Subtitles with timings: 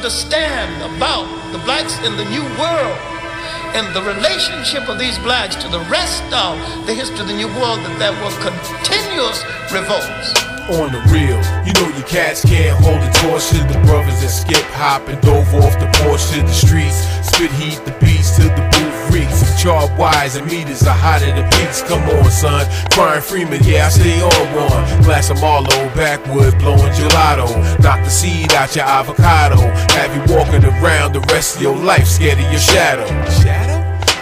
[0.00, 2.96] understand about the blacks in the New World
[3.76, 7.48] and the relationship of these blacks to the rest of the history of the New
[7.60, 10.32] World, that there were continuous revolts.
[10.72, 11.36] On the real,
[11.68, 15.20] you know your cats can't hold a torch to the brothers that skip, hop, and
[15.20, 17.04] dove off the porch to the streets.
[17.20, 18.79] Spit heat the beats to the
[19.10, 19.62] booth reeks.
[19.62, 21.82] Charred wires and meters are hotter than peaks.
[21.82, 22.66] Come on, son.
[22.92, 25.02] Crying Freeman, yeah, I stay on one.
[25.02, 27.48] Glass of Merlot, backwoods, blowing gelato.
[27.82, 29.56] Knock the seed out your avocado.
[29.94, 33.06] Have you walking around the rest of your life scared of your shadow.
[33.42, 33.69] Shadow?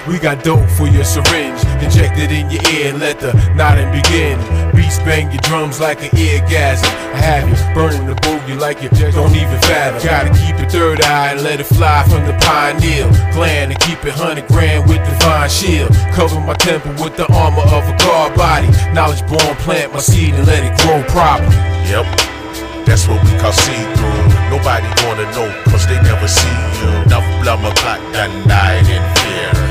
[0.09, 1.61] We got dope for your syringe.
[1.85, 4.41] Inject it in your ear let the nodding begin.
[4.75, 6.89] Beats bang your drums like an eargasm.
[7.12, 10.01] I have you burning the boogie like you don't even fathom.
[10.01, 14.01] Gotta keep your third eye and let it fly from the pineal gland and keep
[14.01, 15.93] it 100 grand with divine shield.
[16.17, 18.69] Cover my temple with the armor of a guard body.
[18.97, 21.53] Knowledge born, plant my seed and let it grow properly.
[21.84, 22.09] Yep.
[22.89, 24.25] That's what we call see through.
[24.48, 26.89] Nobody wanna know, cause they never see you.
[27.05, 29.67] Enough blood, my clock done died in fear.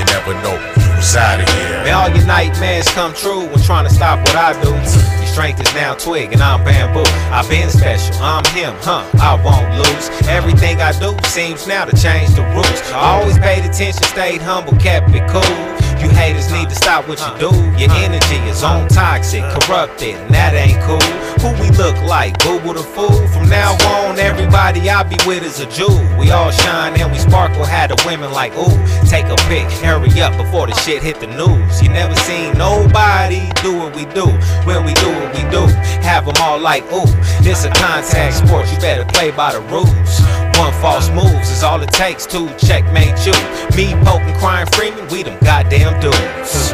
[0.00, 1.84] You never know you out of here.
[1.84, 4.70] May all your nightmares come true when trying to stop what I do.
[4.72, 7.04] Your strength is now twig and I'm bamboo.
[7.28, 9.04] I've been special, I'm him, huh?
[9.20, 10.08] I won't lose.
[10.26, 12.80] Everything I do seems now to change the rules.
[12.92, 15.89] I always paid attention, stayed humble, kept it cool.
[16.00, 17.54] You haters need to stop what you do.
[17.76, 21.00] Your energy is on toxic, corrupted, and that ain't cool.
[21.44, 22.38] Who we look like?
[22.40, 23.28] Boo the fool?
[23.28, 25.92] From now on, everybody I be with is a Jew.
[26.18, 28.76] We all shine and we sparkle, had the women like, ooh,
[29.08, 31.82] take a pic, hurry up before the shit hit the news.
[31.82, 34.26] You never seen nobody do what we do.
[34.64, 35.66] When we do what we do,
[36.00, 37.06] have them all like, ooh,
[37.42, 40.49] this a contact sport, you better play by the rules.
[40.60, 43.32] One false moves is all it takes to checkmate you.
[43.74, 46.72] Me poking, crying, Freeman, we them goddamn dudes.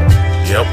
[0.50, 0.66] Yep.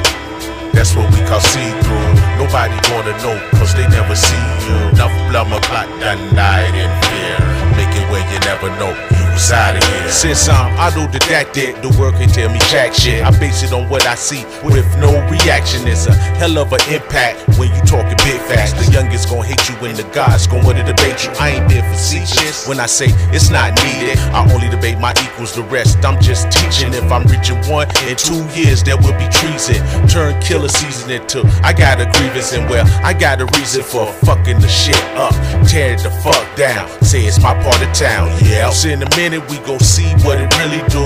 [0.74, 2.10] That's what we call see through.
[2.42, 4.74] Nobody wanna know, cause they never see you.
[4.98, 5.14] Enough
[5.48, 7.38] my clock done died in fear.
[7.78, 10.10] Make it where you never know was out of here.
[10.10, 13.26] Since I know that that the work can tell me jack shit.
[13.26, 15.88] I base it on what I see with no reaction.
[15.88, 18.74] It's a hell of an impact when you talking big facts.
[18.74, 21.32] The youngest gon' hate you when the gods gon' wanna debate you.
[21.42, 24.18] I ain't being facetious when I say it's not needed.
[24.32, 26.94] I only debate my equals, the rest I'm just teaching.
[26.94, 29.82] If I'm reaching one in two years, there will be treason.
[30.08, 34.06] Turn killer season into I got a grievance and well, I got a reason for
[34.26, 35.34] fucking the shit up.
[35.68, 36.88] Tear it the fuck down.
[37.02, 38.30] Say it's my part of town.
[38.44, 41.06] Yeah, in a minute we gon' see what it really do.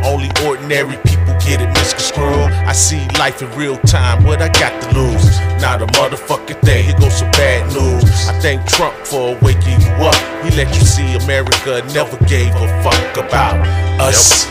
[0.00, 2.48] Only ordinary people get it misconstrued.
[2.64, 4.24] I see life in real time.
[4.24, 5.36] What I got to lose?
[5.60, 6.84] Not a motherfucking thing.
[6.86, 8.08] Here goes some bad news.
[8.26, 10.16] I thank Trump for waking you up.
[10.44, 13.60] He let you see America never gave a fuck about
[14.00, 14.46] us.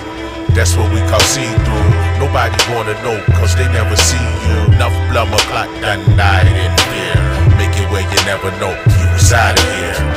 [0.54, 1.90] That's what we call see through.
[2.22, 4.78] Nobody wanna know, cause they never see you.
[4.78, 4.94] Enough
[5.34, 7.18] my clock done died in fear.
[7.58, 10.17] Make it where you never know you was out of here.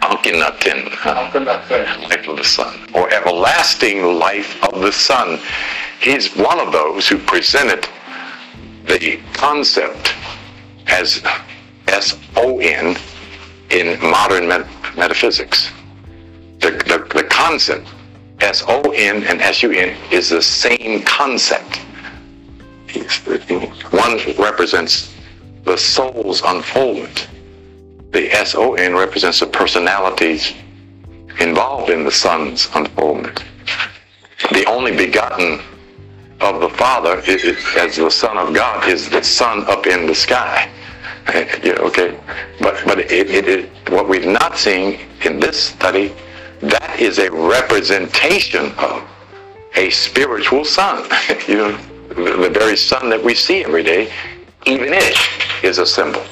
[0.00, 0.88] Akhenaten,
[2.08, 5.38] life of the sun, or everlasting life of the sun.
[6.00, 7.86] He's one of those who presented
[8.86, 10.14] the concept
[10.86, 11.22] as
[11.88, 12.96] S-O-N
[13.70, 15.70] in modern met- metaphysics.
[16.60, 17.88] The, the, the concept,
[18.40, 21.80] S-O-N and S-U-N, is the same concept.
[23.90, 25.14] One represents
[25.64, 27.28] the soul's unfoldment.
[28.12, 30.54] The S-O-N represents the personalities
[31.40, 33.44] involved in the Son's unfoldment.
[34.52, 35.60] The only begotten
[36.40, 40.06] of the Father, is, is- as the Son of God, is the Son up in
[40.06, 40.70] the sky.
[41.62, 42.18] Yeah, okay,
[42.58, 46.14] but but it, it, it what we've not seen in this study,
[46.62, 49.06] that is a representation of
[49.76, 51.04] a spiritual Son.
[51.48, 51.76] you know,
[52.08, 54.10] the, the very Son that we see every day,
[54.64, 55.18] even it
[55.62, 56.24] is a symbol.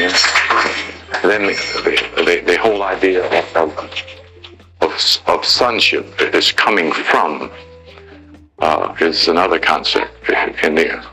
[0.00, 0.24] Yes.
[1.22, 3.22] Then the, the, the whole idea
[3.54, 3.56] of,
[4.80, 7.50] of, of sonship is coming from
[8.60, 10.10] uh, is another concept
[10.62, 11.04] in the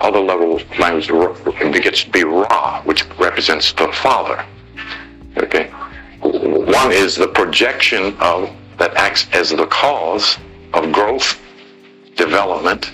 [0.00, 1.08] other level language.
[1.10, 4.44] It gets to be Ra, which represents the Father.
[5.38, 5.70] Okay.
[6.20, 10.36] One is the projection of that acts as the cause
[10.74, 11.40] of growth,
[12.14, 12.92] development,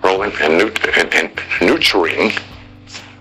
[0.00, 1.30] growing and, nut- and, and
[1.60, 2.32] nurturing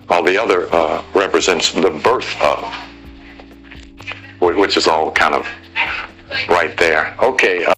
[0.09, 2.63] while the other uh, represents the birth of,
[4.41, 5.47] which is all kind of
[6.50, 7.15] right there.
[7.21, 7.63] Okay.
[7.63, 7.73] Uh,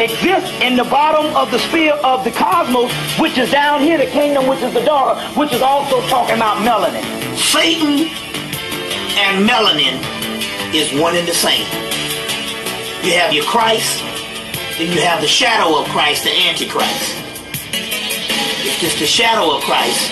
[0.00, 2.90] exists in the bottom of the sphere of the cosmos,
[3.20, 6.56] which is down here, the kingdom, which is the daughter, which is also talking about
[6.56, 7.04] melanin.
[7.36, 8.08] Satan
[9.18, 10.00] and melanin
[10.74, 11.66] is one and the same.
[13.04, 14.02] You have your Christ
[14.78, 17.21] Then you have the shadow of Christ, the Antichrist.
[18.82, 20.10] Just the shadow of Christ,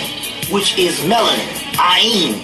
[0.53, 2.39] which is melanin, ayin,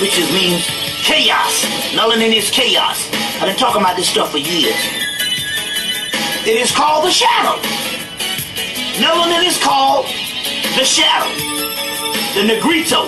[0.00, 0.64] which is, means
[1.04, 1.66] chaos.
[1.92, 3.10] Melanin is chaos.
[3.12, 4.80] I've been talking about this stuff for years.
[6.48, 7.60] It is called the shadow.
[9.04, 10.06] Melanin is called
[10.78, 11.28] the shadow.
[12.32, 13.04] The negrito.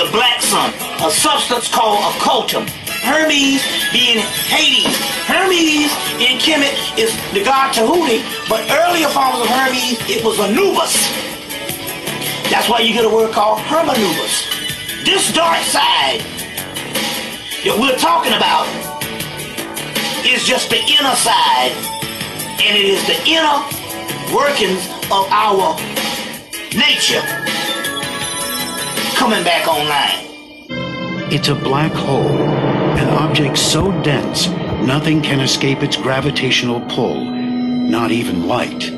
[0.00, 0.72] The black sun.
[1.04, 2.64] A substance called occultum.
[3.02, 3.62] Hermes
[3.92, 4.96] being Hades.
[5.26, 5.90] Hermes
[6.22, 10.94] in Kemet is the god Tahuti, but earlier forms of Hermes, it was Anubis.
[12.50, 14.46] That's why you get a word called Hermanubis.
[15.04, 16.20] This dark side
[17.64, 18.66] that we're talking about
[20.24, 21.74] is just the inner side,
[22.62, 23.58] and it is the inner
[24.30, 25.74] workings of our
[26.74, 27.22] nature
[29.16, 30.30] coming back online.
[31.32, 32.28] It's a black hole,
[33.12, 34.48] object so dense
[34.82, 38.90] nothing can escape its gravitational pull, not even light.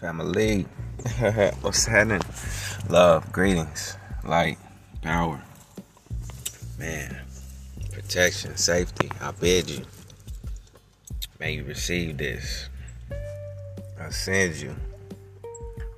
[0.00, 0.62] Family,
[1.60, 2.22] what's happening?
[2.88, 4.58] Love, greetings, light,
[5.02, 5.40] power,
[6.78, 7.16] man,
[7.92, 9.10] protection, safety.
[9.20, 9.86] I bid you.
[11.38, 12.70] May you receive this.
[14.00, 14.74] I send you.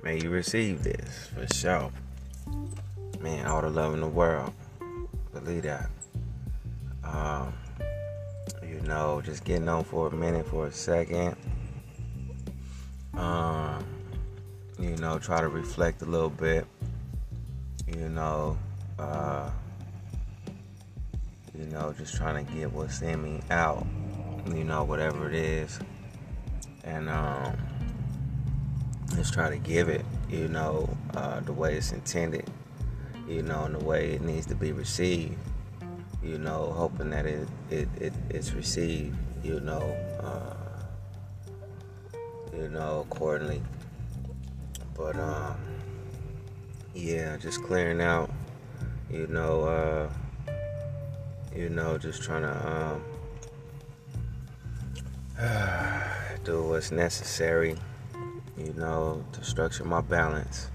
[0.03, 1.91] May you receive this for sure.
[3.21, 4.51] Man, all the love in the world.
[5.33, 5.89] Believe that.
[7.05, 7.53] Um,
[8.61, 11.37] you know, just getting on for a minute, for a second.
[13.13, 13.85] Um,
[14.77, 16.65] you know, try to reflect a little bit.
[17.87, 18.57] You know,
[18.97, 19.49] uh,
[21.57, 23.87] you know, just trying to get what's in me out.
[24.47, 25.79] You know, whatever it is,
[26.83, 27.57] and um,
[29.15, 30.05] just try to give it.
[30.29, 32.49] You know, uh, the way it's intended.
[33.27, 35.37] You know, and the way it needs to be received.
[36.23, 39.15] You know, hoping that it it, it it's received.
[39.43, 39.95] You know.
[40.21, 40.59] Uh,
[42.59, 43.61] you know, accordingly.
[44.95, 45.55] But um,
[46.93, 48.29] yeah, just clearing out,
[49.09, 50.09] you know, uh,
[51.55, 53.03] you know, just trying to um,
[56.43, 57.75] do what's necessary,
[58.57, 60.69] you know, to structure my balance,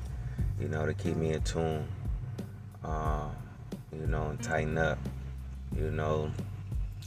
[0.60, 1.86] you know, to keep me in tune,
[2.84, 3.28] uh,
[3.92, 4.98] you know, and tighten up,
[5.76, 6.30] you know,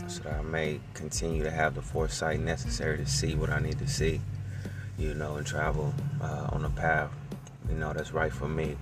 [0.08, 3.80] so that I may continue to have the foresight necessary to see what I need
[3.80, 4.22] to see
[4.98, 7.12] you know, and travel uh, on a path,
[7.70, 8.76] you know, that's right for me.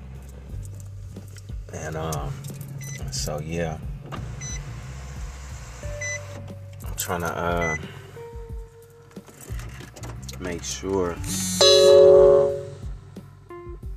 [1.73, 2.31] And um,
[3.11, 3.77] so yeah,
[4.11, 4.21] I'm
[6.95, 7.75] trying to uh,
[10.39, 12.49] make sure, uh,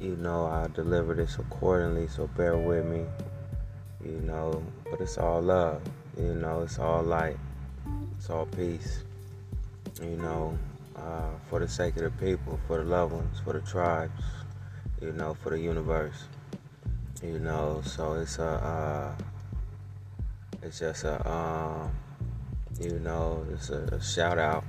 [0.00, 2.08] you know, I deliver this accordingly.
[2.08, 3.04] So bear with me,
[4.04, 4.62] you know.
[4.90, 5.82] But it's all love,
[6.16, 6.62] you know.
[6.62, 7.38] It's all light.
[8.16, 9.04] It's all peace,
[10.02, 10.58] you know
[10.98, 14.22] uh, for the sake of the people, for the loved ones, for the tribes,
[15.00, 16.24] you know, for the universe,
[17.22, 17.82] you know.
[17.84, 19.12] So it's a, uh,
[20.62, 21.90] it's just a, um,
[22.80, 24.64] you know, it's a, a, shout out,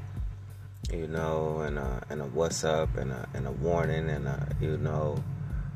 [0.94, 4.48] you know, and a, and a what's up, and a, and a warning, and a,
[4.60, 5.24] you know,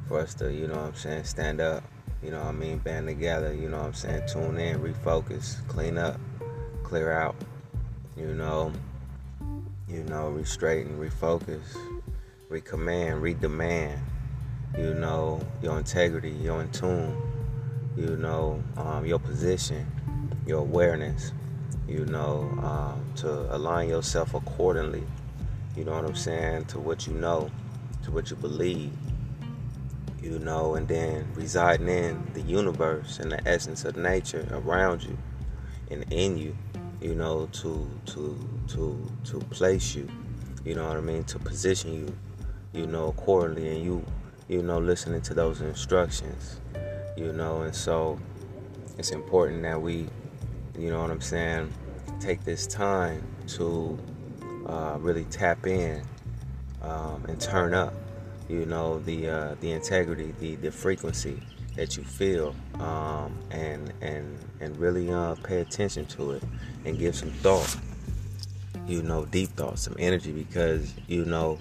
[0.07, 1.84] for us to, you know, what I'm saying, stand up,
[2.22, 5.67] you know, what I mean, band together, you know, what I'm saying, tune in, refocus,
[5.67, 6.20] clean up,
[6.84, 7.36] clear out,
[8.15, 8.72] you know
[9.93, 11.62] you know, re-straighten, refocus,
[12.50, 14.00] recommand, redemand,
[14.77, 17.15] you know, your integrity, your in tune,
[17.96, 19.86] you know, um, your position,
[20.48, 21.32] your awareness,
[21.93, 25.03] you know, um, to align yourself accordingly,
[25.77, 27.51] you know what I'm saying, to what you know,
[28.03, 28.91] to what you believe,
[30.21, 35.17] you know, and then residing in the universe and the essence of nature around you
[35.91, 36.55] and in you
[37.03, 40.07] you know, to to to to place you,
[40.63, 42.15] you know what I mean, to position you,
[42.71, 44.05] you know, accordingly, and you,
[44.47, 46.62] you know, listening to those instructions,
[47.17, 48.17] you know, and so
[48.97, 50.07] it's important that we,
[50.79, 51.73] you know what I'm saying,
[52.24, 54.00] take this time to
[54.68, 56.01] uh, really tap in
[56.82, 57.94] um, and turn up,
[58.48, 61.38] you know, the uh, the integrity, the the frequency
[61.75, 66.44] that you feel, um, and and and really uh, pay attention to it
[66.86, 67.75] and give some thought,
[68.88, 71.60] you know, deep thought, some energy, because, you know,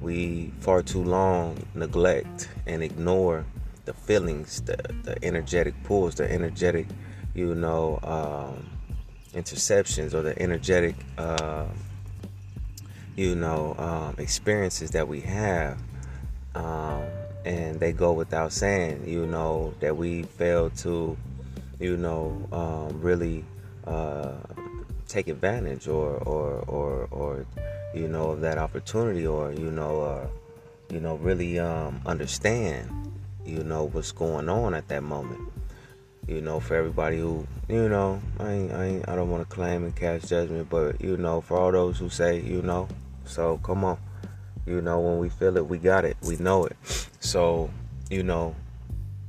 [0.00, 3.46] we far too long neglect and ignore
[3.86, 6.86] the feelings, the, the energetic pulls, the energetic,
[7.34, 8.68] you know, um,
[9.34, 11.66] interceptions or the energetic uh,
[13.16, 15.78] you know, um, experiences that we have.
[16.54, 17.04] Um,
[17.44, 21.16] and they go without saying, you know, that we fail to,
[21.80, 23.44] you know, um, really
[23.86, 24.36] uh,
[25.08, 27.46] take advantage or, or, or, or,
[27.94, 30.26] you know, of that opportunity or, you know, uh,
[30.88, 32.88] you know, really um, understand,
[33.44, 35.51] you know, what's going on at that moment.
[36.28, 39.54] You know, for everybody who, you know, I ain't, I, ain't, I don't want to
[39.54, 42.88] claim and cast judgment, but you know, for all those who say, you know,
[43.24, 43.98] so come on,
[44.66, 46.76] you know, when we feel it, we got it, we know it.
[47.20, 47.70] So,
[48.08, 48.54] you know,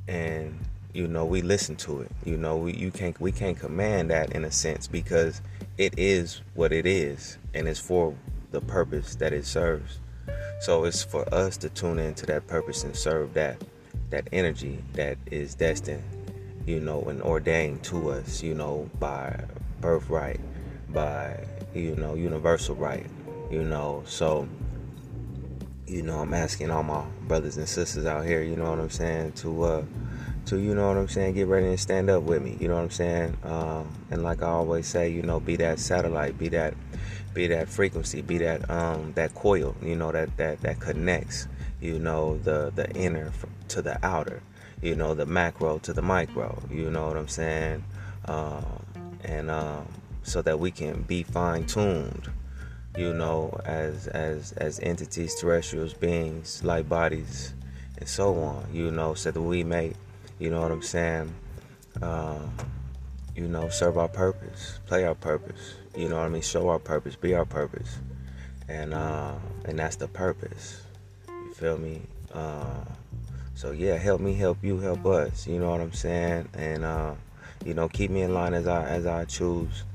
[0.08, 0.60] and
[0.94, 2.12] you know, we listen to it.
[2.24, 5.42] You know, we you can't we can't command that in a sense because
[5.78, 8.14] it is what it is, and it's for
[8.52, 10.00] the purpose that it serves.
[10.62, 13.62] So it's for us to tune into that purpose and serve that
[14.12, 16.04] that energy that is destined,
[16.66, 19.44] you know, and ordained to us, you know, by
[19.82, 20.40] birthright,
[20.90, 23.06] by you know, universal right,
[23.50, 24.04] you know.
[24.06, 24.48] So,
[25.88, 28.90] you know, I'm asking all my brothers and sisters out here, you know what I'm
[28.90, 29.84] saying, to uh
[30.46, 32.76] to you know what I'm saying, get ready and stand up with me, you know
[32.76, 33.38] what I'm saying?
[33.44, 36.74] Um, and like I always say, you know, be that satellite, be that
[37.34, 41.48] be that frequency, be that um, that coil, you know, that that that connects,
[41.82, 43.32] you know, the the inner
[43.70, 44.42] to the outer,
[44.84, 47.86] you know, the macro to the micro, you know what I'm saying,
[48.26, 48.66] um,
[49.24, 49.88] and um,
[50.24, 52.30] so that we can be fine tuned,
[52.98, 57.54] you know, as as as entities, terrestrials, beings, light bodies,
[57.98, 59.94] and so on, you know, so that we may,
[60.38, 61.34] you know what I'm saying.
[62.02, 62.52] Um,
[63.36, 66.78] you know, serve our purpose, play our purpose, you know what I mean, show our
[66.78, 67.98] purpose, be our purpose.
[68.68, 69.34] And uh,
[69.66, 70.82] and that's the purpose.
[71.28, 72.02] You feel me?
[72.34, 72.84] Uh,
[73.64, 75.48] so yeah, help me, help you, help us.
[75.48, 76.50] You know what I'm saying?
[76.54, 77.14] And uh,
[77.64, 79.86] you know, keep me in line as I as I choose,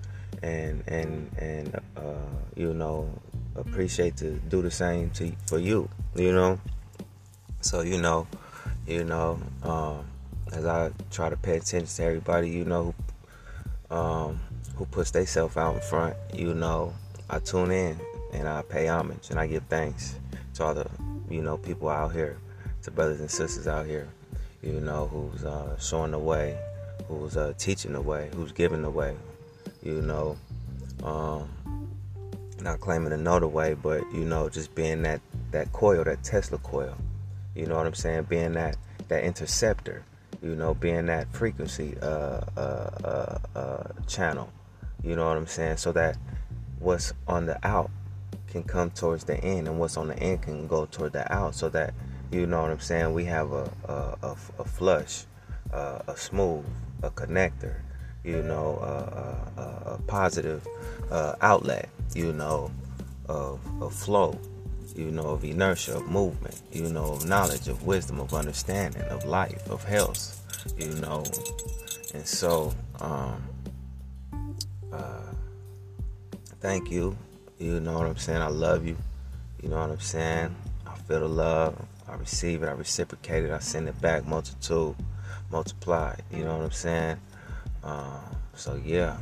[0.43, 3.11] and and and uh, you know,
[3.57, 5.87] appreciate to do the same to for you.
[6.15, 6.59] You know,
[7.61, 8.27] so you know,
[8.87, 10.07] you know, um,
[10.55, 12.95] as I try to pay attention to everybody, you know,
[13.91, 14.41] um,
[14.77, 16.95] who puts themselves out in front, you know,
[17.29, 18.01] I tune in
[18.33, 20.15] and I pay homage and I give thanks
[20.55, 20.87] to all the,
[21.29, 22.39] you know, people out here,
[22.91, 24.09] brothers and sisters out here,
[24.63, 26.59] you know, who's uh, showing the way,
[27.07, 29.17] who's uh, teaching the way, who's giving the way,
[29.83, 30.37] you know,
[31.03, 31.49] um,
[32.61, 36.23] not claiming to know the way, but you know, just being that that coil, that
[36.23, 36.95] Tesla coil,
[37.55, 38.77] you know what I'm saying, being that
[39.09, 40.05] that interceptor,
[40.43, 44.51] you know, being that frequency uh, uh, uh, uh, channel,
[45.03, 46.17] you know what I'm saying, so that
[46.81, 47.91] what's on the out
[48.49, 51.55] can come towards the end, and what's on the end can go toward the out,
[51.55, 51.95] so that
[52.31, 53.13] you know what I'm saying.
[53.13, 53.93] We have a a,
[54.23, 55.25] a, a flush,
[55.73, 56.65] a smooth,
[57.03, 57.77] a connector,
[58.25, 58.79] you know,
[59.57, 60.67] a, a positive
[61.11, 62.71] uh, outlet, you know,
[63.29, 64.39] of, of flow,
[64.97, 69.25] you know, of inertia, of movement, you know, of knowledge, of wisdom, of understanding, of
[69.25, 71.25] life, of health, you know.
[72.15, 73.43] And so, um,
[74.93, 75.33] uh,
[76.61, 77.17] thank you.
[77.59, 78.41] You know what I'm saying?
[78.41, 78.97] I love you.
[79.63, 80.55] You know what I'm saying?
[80.87, 81.77] I feel the love.
[82.09, 82.67] I receive it.
[82.67, 83.51] I reciprocate it.
[83.51, 84.97] I send it back multitude,
[85.51, 86.23] multiplied.
[86.33, 87.17] You know what I'm saying?
[87.85, 88.21] Um,
[88.55, 89.17] so yeah,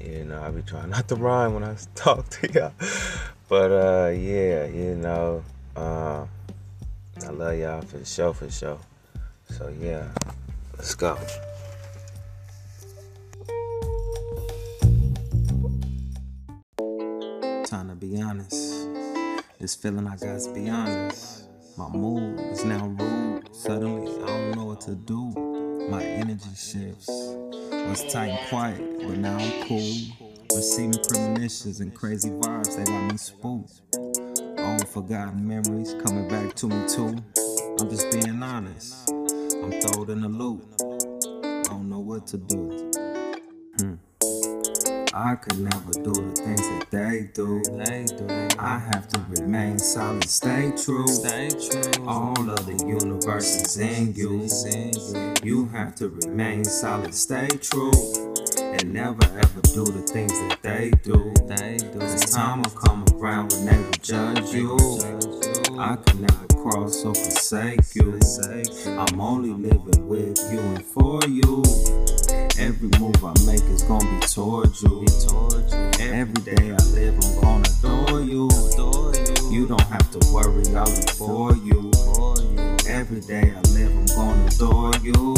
[0.00, 2.72] you know, I be trying not to rhyme when I talk to y'all.
[3.48, 5.44] But uh, yeah, you know,
[5.76, 6.26] uh,
[7.22, 8.78] I love y'all for the show, for sure.
[9.50, 10.08] So yeah,
[10.76, 11.16] let's go.
[17.66, 18.88] Time to be honest.
[19.60, 21.44] This feeling I got to be honest.
[21.76, 23.52] My mood is now rude.
[23.52, 25.32] Suddenly, I don't know what to do.
[25.90, 27.08] My energy shifts.
[27.08, 29.92] Was tight and quiet, but now I'm cool.
[30.54, 33.80] Receiving premonitions and crazy vibes that got me spooked.
[34.60, 37.16] Old forgotten memories coming back to me too.
[37.80, 39.10] I'm just being honest.
[39.10, 40.64] I'm thrown in the loop.
[40.80, 42.92] I don't know what to do.
[43.78, 43.94] Hmm.
[45.16, 47.62] I could never do the things that they do.
[47.62, 48.26] They do.
[48.58, 51.06] I have to remain solid, stay true.
[51.06, 52.04] Stay true.
[52.04, 54.48] All of the universe is in you.
[55.44, 57.92] You have to remain solid, stay true.
[58.74, 61.32] And never ever do the things that they do.
[61.46, 62.00] They do.
[62.00, 64.76] Cause time will come around when they will judge you.
[65.78, 68.18] I can never cross or forsake you.
[68.98, 71.62] I'm only living with you and for you.
[72.58, 75.06] Every move I make is gonna be towards you.
[76.00, 78.50] Every day I live, I'm gonna adore you.
[79.52, 81.92] You don't have to worry, I'll live for you.
[82.88, 85.34] Every day I live, I'm gonna adore you.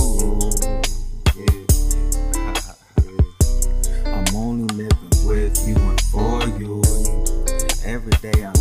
[1.37, 1.75] I'm
[4.56, 6.82] only living with you and for you.
[7.84, 8.52] Every day I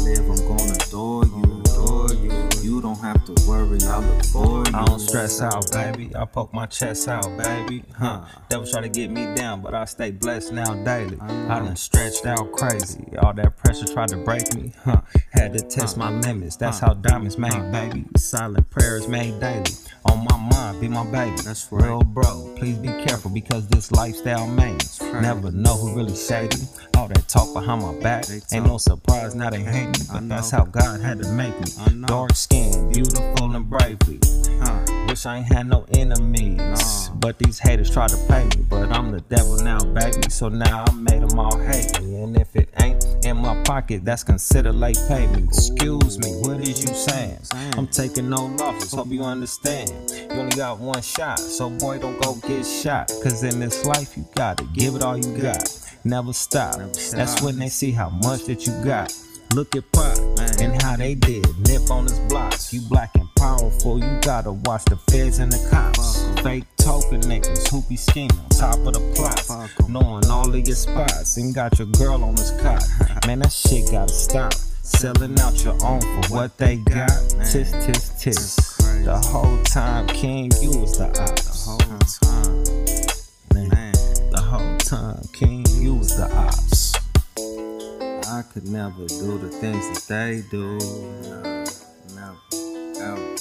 [3.06, 4.74] have to worry, I look forward.
[4.74, 6.16] I don't stress out, baby.
[6.16, 7.84] I poke my chest out, baby.
[7.98, 8.26] Huh?
[8.50, 11.20] Devil try to get me down, but I stay blessed now daily.
[11.22, 13.06] I done stretched out crazy.
[13.22, 14.74] All that pressure tried to break me.
[14.84, 15.02] Huh?
[15.32, 16.56] Had to test my limits.
[16.56, 18.06] That's how diamonds made, baby.
[18.18, 19.72] Silent prayers made daily.
[20.06, 21.36] On my mind, be my baby.
[21.44, 21.86] That's right.
[21.86, 25.02] Real bro, please be careful because this lifestyle mains.
[25.02, 26.58] Never know who really shady.
[26.96, 28.26] All that talk behind my back.
[28.52, 32.06] Ain't no surprise now they hate me, but that's how God had to make me.
[32.06, 34.20] Dark skin, beautiful and bravely.
[35.10, 37.10] Wish I ain't had no enemies.
[37.16, 38.66] But these haters try to pay me.
[38.70, 40.30] But I'm the devil now, baby.
[40.30, 42.24] So now I made them all hate me.
[42.24, 45.48] And if it ain't in my pocket, that's considered late payment.
[45.48, 47.40] Excuse me, what is you saying?
[47.78, 49.92] I'm taking no losses, hope you understand.
[50.12, 53.12] You only got one shot, so boy, don't go get shot.
[53.22, 55.68] Cause in this life, you gotta give it all you got.
[56.04, 56.76] Never stop.
[57.12, 59.14] That's when they see how much that you got.
[59.54, 60.18] Look at Pop
[60.60, 61.46] and how they did.
[61.68, 62.74] Nip on his blocks.
[62.74, 64.00] You black and powerful.
[64.00, 66.24] You gotta watch the feds and the cops.
[66.42, 68.30] Fake token niggas who be scheming.
[68.50, 69.90] Top of the plot.
[69.90, 71.38] Knowing all of your spots.
[71.38, 72.84] And got your girl on his cot.
[73.28, 74.54] Man, that shit gotta stop.
[74.54, 77.10] Selling out your own for what they got.
[77.52, 78.56] Tis, tis, tis.
[79.04, 81.66] The whole time, King, you was the ops.
[81.66, 81.80] The whole
[82.22, 83.70] time.
[83.70, 83.94] Man,
[84.32, 86.95] the whole time, King, you was the ops.
[88.28, 90.80] I could never do the things that they do.
[91.22, 91.66] Never,
[92.16, 92.40] never,
[93.00, 93.36] ever.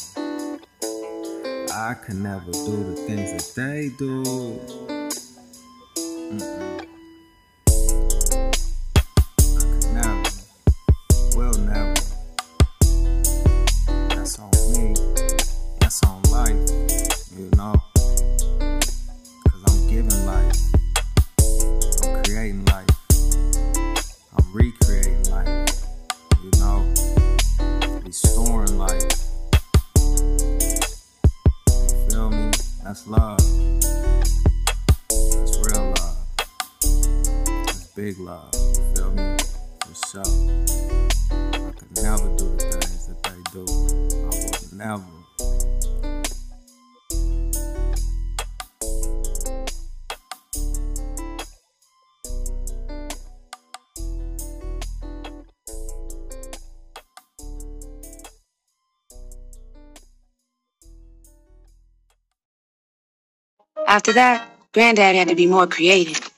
[1.72, 4.22] I could never do the things that they do.
[5.96, 6.93] Mm-mm.
[32.84, 33.38] That's love.
[33.88, 36.18] That's real love.
[37.64, 38.52] That's big love.
[38.54, 39.36] You feel me?
[40.12, 40.20] For.
[40.20, 43.64] I could never do the things that they do.
[44.20, 45.23] I would never.
[63.94, 66.28] After that, Granddad had to be more creative.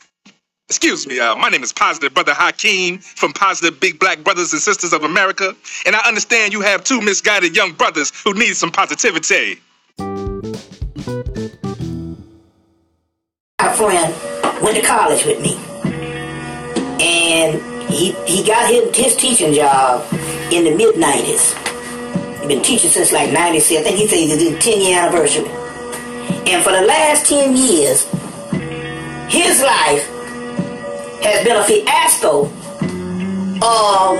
[0.68, 4.60] Excuse me, uh, my name is Positive Brother Hakeem from Positive Big Black Brothers and
[4.60, 8.70] Sisters of America, and I understand you have two misguided young brothers who need some
[8.70, 9.58] positivity.
[13.58, 14.14] My friend
[14.62, 15.56] went to college with me,
[17.00, 17.58] and
[17.90, 20.04] he he got his, his teaching job
[20.52, 21.54] in the mid '90s.
[22.40, 23.80] He's been teaching since like '96.
[23.80, 25.65] I think he said he did 10 year anniversary.
[26.46, 28.04] And for the last 10 years,
[29.28, 30.06] his life
[31.22, 32.44] has been a fiasco
[33.62, 34.18] of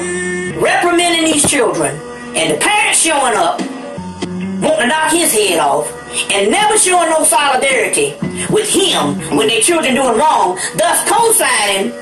[0.63, 1.95] reprimanding these children
[2.35, 3.61] and the parents showing up,
[4.61, 5.91] wanting to knock his head off,
[6.33, 8.15] and never showing no solidarity
[8.51, 11.93] with him when their children doing wrong, thus co-signing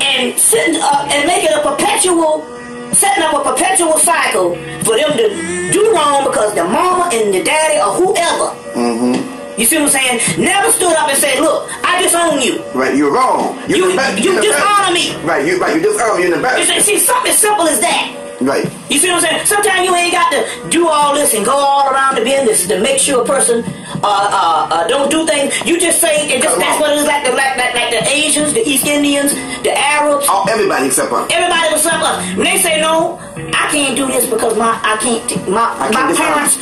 [0.00, 2.44] and sitting up and making a perpetual
[2.92, 7.42] setting up a perpetual cycle for them to do wrong because the mama and the
[7.44, 9.37] daddy or whoever Mm-hmm.
[9.58, 10.40] You see what I'm saying?
[10.40, 13.58] Never stood up and said, "Look, I disown you." Right, you're wrong.
[13.68, 15.14] You- the best- you you're dishonor me.
[15.24, 16.22] Right, you right, you dishonor me.
[16.22, 16.86] You're the You best.
[16.86, 18.08] see, see, something as simple as that.
[18.40, 18.70] Right.
[18.88, 19.46] You see what I'm saying?
[19.46, 22.78] Sometimes you ain't got to do all this and go all around the business to
[22.78, 23.64] make sure a person
[24.00, 25.52] uh, uh, uh, don't do things.
[25.66, 28.06] You just say it just, that's what it is like the like, like, like the
[28.08, 29.32] Asians, the East Indians,
[29.64, 30.26] the Arabs.
[30.28, 31.26] Oh, everybody except us.
[31.32, 32.36] Everybody except us.
[32.36, 36.14] When they say no, I can't do this because my I can't my I my
[36.14, 36.58] parents.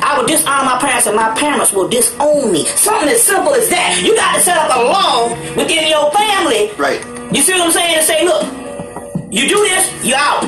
[0.00, 2.64] I will dishonor my parents and my parents will disown me.
[2.64, 4.02] Something as simple as that.
[4.04, 6.70] You got to set up a law within your family.
[6.76, 7.00] Right.
[7.34, 7.96] You see what I'm saying?
[7.96, 8.42] And say, look,
[9.32, 10.42] you do this, you out.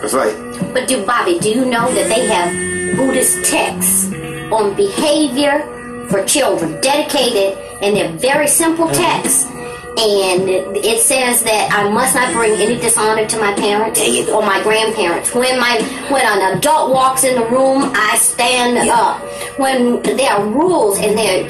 [0.00, 0.34] That's right.
[0.72, 4.12] But do Bobby, do you know that they have Buddhist texts
[4.52, 5.60] on behavior
[6.08, 9.02] for children, dedicated, and they're very simple mm-hmm.
[9.02, 9.46] texts.
[9.92, 14.00] And it says that I must not bring any dishonor to my parents
[14.30, 15.34] or my grandparents.
[15.34, 19.20] When my when an adult walks in the room, I stand up.
[19.58, 21.44] When there are rules and they're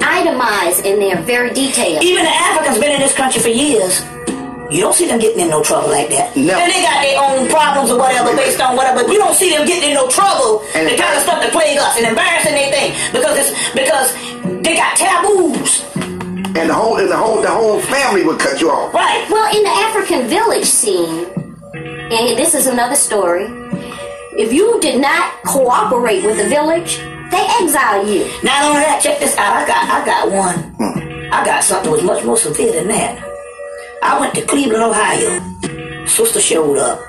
[0.00, 2.04] itemized and they're very detailed.
[2.04, 4.00] Even the Africans been in this country for years.
[4.70, 6.34] You don't see them getting in no trouble like that.
[6.34, 6.56] No.
[6.56, 9.50] And they got their own problems or whatever based on whatever, but you don't see
[9.50, 10.64] them getting in no trouble.
[10.74, 14.08] And the kind of stuff that plague us and embarrassing their thing because it's because
[14.62, 15.91] they got taboos.
[16.54, 18.92] And the whole and the whole the whole family would cut you off.
[18.92, 19.26] Right.
[19.30, 21.26] Well, in the African village scene,
[21.74, 23.46] and this is another story,
[24.36, 26.98] if you did not cooperate with the village,
[27.30, 28.24] they exile you.
[28.42, 29.56] Not only that, check this out.
[29.56, 30.58] I got I got one.
[30.76, 31.32] Hmm.
[31.32, 33.18] I got something that was much more severe than that.
[34.02, 36.06] I went to Cleveland, Ohio.
[36.06, 37.00] Sister showed up.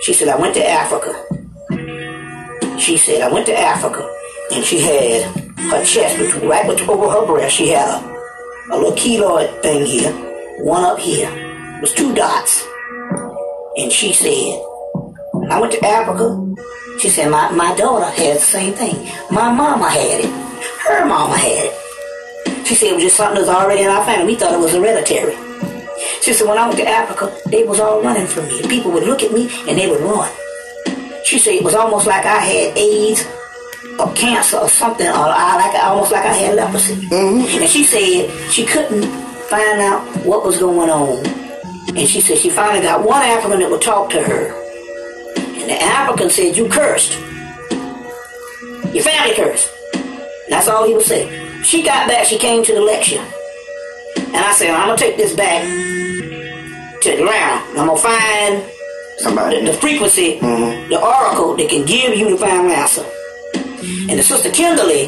[0.00, 1.14] She said, I went to Africa.
[2.78, 4.10] She said, I went to Africa.
[4.52, 5.24] And she had
[5.70, 8.13] her chest, between, right between, over her breast, she had a,
[8.70, 10.12] a little keloid thing here,
[10.64, 11.30] one up here.
[11.30, 12.66] It was two dots.
[13.76, 14.58] And she said,
[15.50, 16.54] I went to Africa.
[17.00, 19.10] She said, my, my daughter had the same thing.
[19.30, 20.30] My mama had it.
[20.88, 22.66] Her mama had it.
[22.66, 24.32] She said it was just something that was already in our family.
[24.32, 25.34] We thought it was hereditary.
[26.22, 28.62] She said, when I went to Africa, they was all running from me.
[28.66, 30.30] People would look at me and they would run.
[31.24, 33.26] She said it was almost like I had AIDS
[33.98, 36.94] or cancer or something, or I, like almost like I had leprosy.
[36.94, 37.62] Mm-hmm.
[37.62, 39.04] And she said she couldn't
[39.48, 41.24] find out what was going on.
[41.96, 44.52] And she said she finally got one African that would talk to her.
[45.36, 47.12] And the African said, You cursed.
[48.92, 49.70] Your family cursed.
[50.48, 51.62] That's all he would say.
[51.62, 53.24] She got back, she came to the lecture.
[54.16, 55.62] And I said, I'm gonna take this back
[57.02, 57.80] to Atlanta.
[57.80, 58.64] I'm gonna find
[59.18, 59.60] Somebody.
[59.60, 60.90] the, the frequency, mm-hmm.
[60.90, 63.04] the oracle that can give you the final answer.
[64.08, 65.06] And the sister Kimberly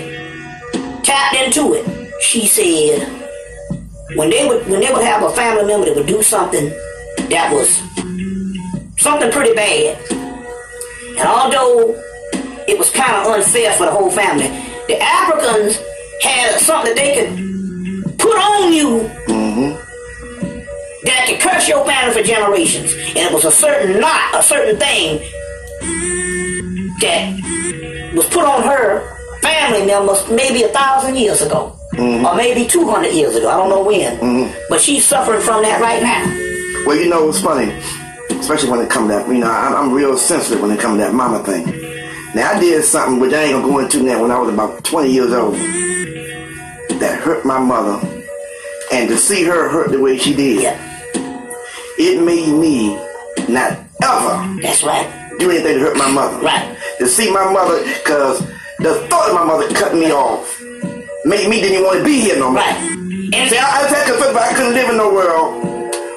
[1.03, 2.13] tapped into it.
[2.23, 3.17] She said,
[4.15, 6.69] when they would when they would have a family member that would do something
[7.29, 7.77] that was
[8.99, 9.99] something pretty bad,
[11.19, 11.95] and although
[12.69, 14.49] it was kind of unfair for the whole family,
[14.89, 15.77] the Africans
[16.23, 21.05] had something that they could put on you mm-hmm.
[21.05, 22.93] that could curse your family for generations.
[22.93, 25.19] And it was a certain knot, a certain thing
[27.01, 27.37] that
[28.17, 31.79] was put on her family members maybe a thousand years ago.
[31.93, 32.27] Mm-hmm.
[32.27, 33.49] Or maybe 200 years ago.
[33.49, 34.17] I don't know when.
[34.19, 34.59] Mm-hmm.
[34.69, 36.25] But she's suffering from that right now.
[36.87, 37.73] Well, you know, it's funny,
[38.39, 40.99] especially when it comes to that, you know, I'm, I'm real sensitive when it comes
[40.99, 41.65] to that mama thing.
[42.35, 44.85] Now, I did something which I ain't gonna go into now when I was about
[44.85, 48.07] 20 years old that hurt my mother.
[48.93, 50.79] And to see her hurt the way she did,
[51.99, 52.95] it made me
[53.49, 55.26] not ever That's right.
[55.39, 56.39] Do anything to hurt my mother.
[56.45, 56.77] Right.
[56.99, 58.41] To see my mother, because
[58.79, 60.61] the thought of my mother cutting me off
[61.25, 62.61] made me didn't even want to be here no more.
[62.61, 62.77] Right.
[63.33, 65.65] And See, I, I take a but I couldn't live in no world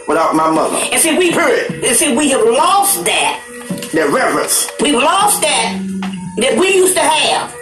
[0.07, 0.75] without my mother.
[0.91, 1.83] And see, we Period.
[1.83, 3.41] And see, we have lost that.
[3.93, 4.69] That reverence.
[4.81, 5.81] We've lost that
[6.37, 7.53] that we used to have.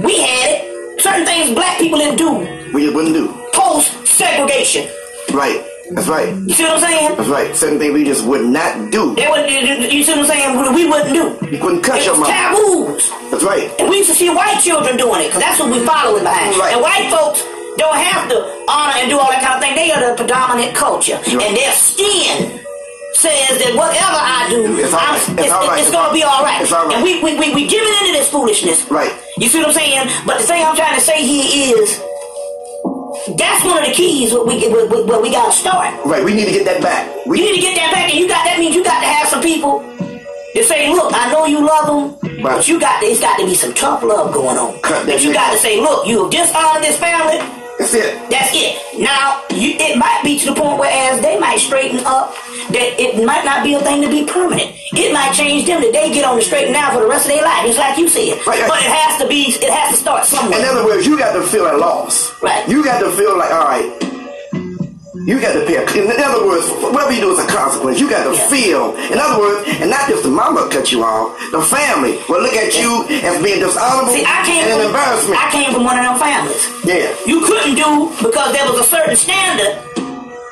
[0.00, 1.00] We had it.
[1.00, 3.28] Certain things black people didn't do We wouldn't do.
[3.52, 4.88] post segregation.
[5.32, 5.64] Right.
[5.92, 6.34] That's right.
[6.34, 7.16] You see what I'm saying?
[7.16, 7.56] That's right.
[7.56, 9.14] Certain things we just would not do.
[9.14, 9.50] They would,
[9.92, 10.74] you see what I'm saying?
[10.74, 11.24] We wouldn't do.
[11.50, 12.28] You couldn't cut It your mouth.
[12.30, 13.10] taboos.
[13.30, 13.66] That's right.
[13.80, 16.56] And we used to see white children doing it because that's what we following behind.
[16.56, 16.74] Right.
[16.74, 17.42] And white folks
[17.76, 18.38] don't have to
[18.70, 19.74] honor and do all that kind of thing.
[19.74, 21.18] They are the predominant culture.
[21.26, 21.42] Right.
[21.42, 22.60] And their skin
[23.18, 25.16] says that whatever I do, It's right.
[25.18, 25.80] it's, It's right.
[25.82, 26.62] it's going to be all right.
[26.62, 26.94] It's all right.
[26.96, 28.86] And we, we, we, we giving into this foolishness.
[28.90, 29.10] Right.
[29.38, 30.06] You see what I'm saying?
[30.24, 32.00] But the thing I'm trying to say here is
[33.36, 35.92] that's one of the keys what we where, where- where we got to start.
[36.04, 36.24] Right.
[36.24, 37.08] We need to get that back.
[37.26, 39.28] You need to get that back, and you got that means you got to have
[39.28, 39.80] some people
[40.54, 42.56] that say, "Look, I know you love them, Right.
[42.56, 44.80] but you got there's got to be some tough love going on.
[44.80, 47.38] Cut that That you got to say, look, you have dishonored this family.
[47.80, 48.12] That's it.
[48.28, 49.00] That's it.
[49.00, 52.36] Now, you, it might be to the point where as they might straighten up,
[52.76, 54.76] that it might not be a thing to be permanent.
[54.92, 57.24] It might change them that they get on the straight and now for the rest
[57.24, 58.36] of their life, just like you said.
[58.44, 58.68] Right, right.
[58.68, 60.60] But it has to be, it has to start somewhere.
[60.60, 62.36] In other words, you got to feel a loss.
[62.42, 62.68] Right.
[62.68, 63.88] You got to feel like, all right,
[65.26, 65.76] you got to pay.
[65.76, 68.00] A, in other words, whatever you do is a consequence.
[68.00, 68.48] You got to Yeah.
[68.48, 68.94] feel.
[69.12, 72.54] In other words, and not just the mama cut you off, the family will look
[72.54, 75.38] at you as being dishonorable See, I came and an embarrassment.
[75.44, 76.62] I came from one of them families.
[76.84, 77.12] yeah.
[77.26, 79.76] You couldn't do because there was a certain standard.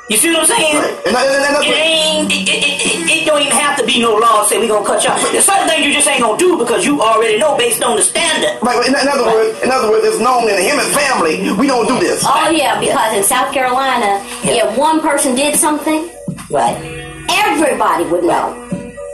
[0.09, 0.77] You see what I'm saying?
[0.77, 1.07] Right.
[1.07, 2.33] And, and, and, and, It ain't.
[2.33, 5.05] It, it, it, it don't even have to be no law say we gonna cut
[5.05, 5.21] you off.
[5.33, 8.03] There's certain things you just ain't gonna do because you already know based on the
[8.03, 8.57] standard.
[8.65, 11.67] Right, in, in other words, in other words, it's known in the Hemmett family, we
[11.67, 12.25] don't do this.
[12.27, 14.73] Oh yeah, because in South Carolina, Yeah.
[14.73, 16.09] if one person did something,
[16.49, 16.77] Right.
[17.29, 18.65] everybody would know.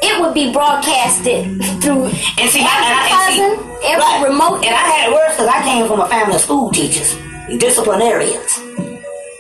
[0.07, 1.43] It would be broadcasted
[1.83, 2.05] through
[2.39, 4.29] And see, every I, and I, cousin, and see, every right.
[4.29, 4.57] remote.
[4.63, 7.17] And I had it worse because I came from a family of school teachers,
[7.59, 8.59] disciplinarians.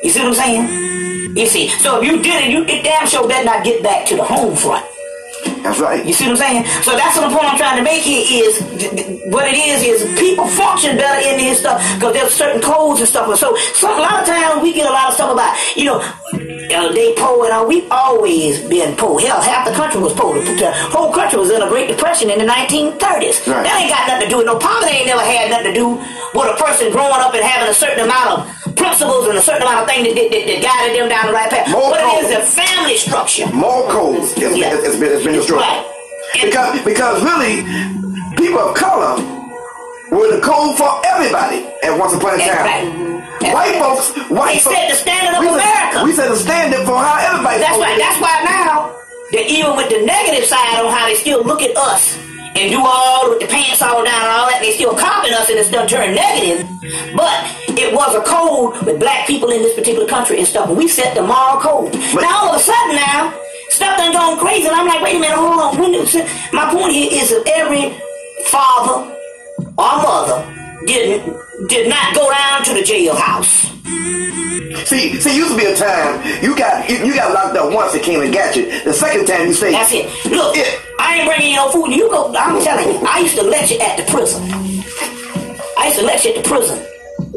[0.02, 1.03] You see what I'm saying?
[1.34, 4.06] You see, so if you did it, you it damn sure better not get back
[4.06, 4.86] to the home front.
[5.64, 6.04] That's right.
[6.04, 6.64] You see what I'm saying?
[6.82, 8.60] So that's what the point I'm trying to make here is
[9.32, 13.08] what it is is people function better in this stuff because there's certain codes and
[13.08, 13.28] stuff.
[13.28, 15.86] And so, so a lot of times we get a lot of stuff about you
[15.86, 15.98] know
[16.72, 17.66] uh, they poor and all.
[17.66, 19.20] We've always been poor.
[19.20, 20.34] Hell, half the country was poor.
[20.40, 23.44] The whole country was in a Great Depression in the 1930s.
[23.44, 23.64] Right.
[23.66, 24.92] That ain't got nothing to do with no poverty.
[25.02, 28.04] Ain't never had nothing to do with a person growing up and having a certain
[28.08, 31.26] amount of principles and a certain amount of things that, that, that, guided them down
[31.28, 31.70] the right path.
[31.70, 32.28] More what it codes.
[32.28, 33.46] is, the family structure.
[33.52, 34.70] More codes has, Yeah.
[34.72, 35.60] has, has been, has been destroyed.
[35.60, 35.84] Right.
[36.42, 37.62] because because really,
[38.36, 39.20] people of color
[40.10, 43.13] were the code for everybody at once upon a time.
[43.52, 46.04] White folks, white They set the standard of we set- America.
[46.04, 47.58] we set the standard for how everybody.
[47.60, 47.98] That's why.
[47.98, 48.94] That's why now
[49.32, 52.16] that even with the negative side on how they still look at us
[52.56, 55.50] and do all with the pants all down and all that, they still copying us
[55.50, 56.62] and it's done turn negative.
[57.16, 57.34] But
[57.76, 60.68] it was a code with black people in this particular country and stuff.
[60.68, 61.92] And we set the moral code.
[62.14, 63.34] now all of a sudden now
[63.70, 64.66] stuff done gone crazy.
[64.68, 66.54] And I'm like, wait a minute, hold on.
[66.54, 67.90] My point here is that every
[68.46, 69.10] father
[69.76, 70.38] or mother
[70.86, 73.70] didn't did not go down to the jailhouse.
[74.86, 77.94] See, see, used to be a time you got you, you got locked up once.
[77.94, 78.66] It came and got you.
[78.84, 80.06] The second time you say That's it.
[80.30, 80.80] Look, it.
[80.98, 81.90] I ain't bringing no food.
[81.90, 82.34] You go.
[82.36, 84.42] I'm telling you, I used to lecture at the prison.
[85.78, 86.78] I used to lecture at the prison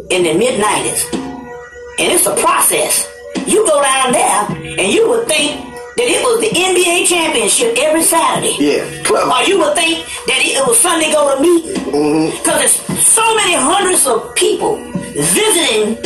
[0.10, 1.14] in the mid '90s,
[2.00, 3.08] and it's a process.
[3.46, 8.06] You go down there, and you would think that it was the NBA championship every
[8.06, 8.54] Saturday.
[8.62, 9.34] Yeah, clever.
[9.34, 11.74] Or you would think that it was Sunday go to meeting.
[11.90, 12.38] Mm-hmm.
[12.38, 14.78] Because there's so many hundreds of people
[15.18, 15.98] visiting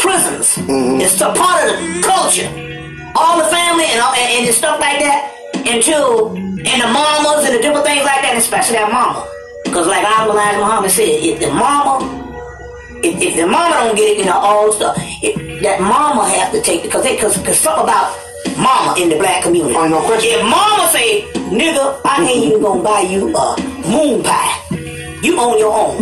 [0.00, 0.56] prisons.
[0.64, 1.04] Mm-hmm.
[1.04, 2.48] It's a part of the culture.
[3.12, 5.36] All the family and, all, and, and stuff like that.
[5.68, 9.20] Until, and the mamas and the different things like that, especially that mama.
[9.68, 12.08] Because like Abdul Muhammad said, if the mama,
[13.04, 16.52] if, if the mama don't get it, you know, all stuff, it, that mama have
[16.52, 18.25] to take, it because they, because something about
[18.56, 19.74] mama in the black community.
[19.76, 20.30] Oh, no question.
[20.38, 23.56] If mama say, nigga, I ain't even gonna buy you a
[23.88, 24.62] moon pie.
[25.22, 25.96] You own your own.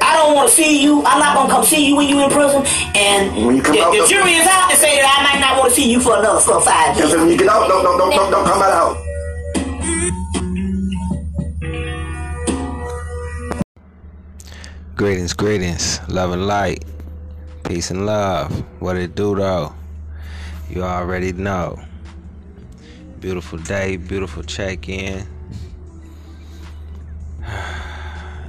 [0.00, 1.02] I don't want to see you.
[1.04, 2.62] I'm not gonna come see you when you in prison.
[2.94, 5.40] And When you come the, out, the jury is out to say that I might
[5.40, 7.10] not want to see you for another four or five years.
[7.10, 8.96] Because when you get out, don't don't don't don't, don't come back out.
[14.96, 16.84] Greetings, greetings, love and light,
[17.64, 18.50] peace and love.
[18.80, 19.74] What it do though?
[20.68, 21.80] You already know.
[23.20, 25.26] Beautiful day, beautiful check in.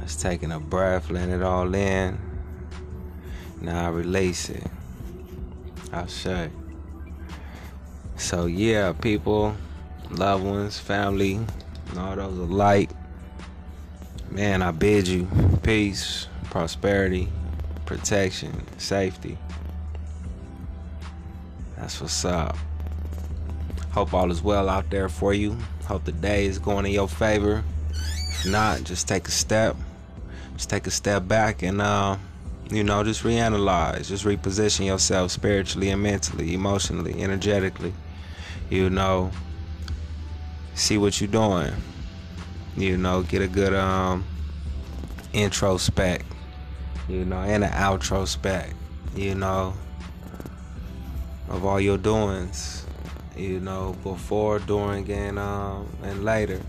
[0.01, 2.19] Just taking a breath, letting it all in.
[3.61, 4.63] Now I release it.
[5.93, 6.49] I'll say.
[8.17, 9.55] So yeah, people,
[10.09, 11.39] loved ones, family,
[11.89, 12.89] and all those alike.
[14.31, 15.27] Man, I bid you
[15.63, 17.29] peace, prosperity,
[17.85, 19.37] protection, safety.
[21.77, 22.57] That's what's up.
[23.91, 25.57] Hope all is well out there for you.
[25.85, 27.63] Hope the day is going in your favor.
[27.91, 29.75] If not, just take a step.
[30.55, 32.17] Just take a step back and uh,
[32.69, 37.93] you know, just reanalyze, just reposition yourself spiritually and mentally, emotionally, energetically.
[38.69, 39.31] You know,
[40.75, 41.73] see what you're doing.
[42.75, 44.25] You know, get a good um
[45.33, 46.23] introspect,
[47.07, 48.73] you know, and an outrospect,
[49.15, 49.73] you know,
[51.49, 52.85] of all your doings,
[53.35, 56.61] you know, before, during, and um and later,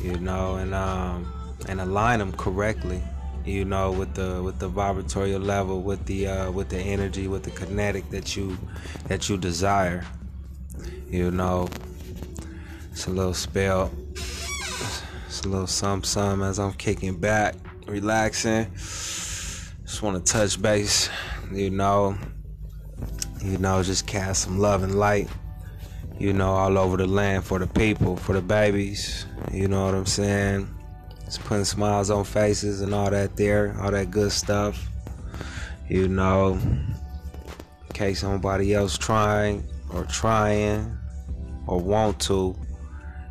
[0.00, 1.32] you know, and um
[1.68, 3.02] and align them correctly,
[3.44, 7.42] you know, with the with the vibratorial level, with the uh, with the energy, with
[7.42, 8.56] the kinetic that you
[9.08, 10.04] that you desire,
[11.08, 11.68] you know.
[12.92, 13.92] It's a little spell.
[15.26, 17.54] It's a little some some as I'm kicking back,
[17.86, 18.70] relaxing.
[18.74, 21.08] Just want to touch base,
[21.52, 22.18] you know.
[23.48, 25.26] You know, just cast some love and light,
[26.18, 29.24] you know, all over the land for the people, for the babies.
[29.50, 30.68] You know what I'm saying?
[31.24, 34.86] Just putting smiles on faces and all that there, all that good stuff.
[35.88, 36.94] You know, in
[37.94, 40.94] case somebody else trying or trying
[41.66, 42.54] or want to,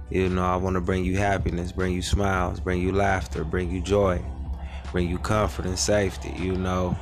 [0.09, 3.69] you know, I want to bring you happiness, bring you smiles, bring you laughter, bring
[3.69, 4.19] you joy,
[4.91, 6.97] bring you comfort and safety, you know.